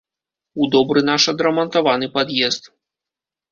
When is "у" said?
0.61-0.69